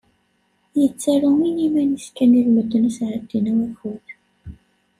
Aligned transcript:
Yettaru 0.79 1.31
i 1.47 1.49
yiman-is 1.57 2.05
kan 2.15 2.31
i 2.39 2.41
lmend 2.47 2.71
n 2.77 2.87
usεeddi 2.89 3.39
n 3.39 3.47
wakud. 3.57 4.05